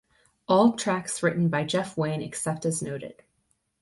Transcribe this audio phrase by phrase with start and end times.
[0.47, 3.21] All tracks written by Jeff Wayne except as noted.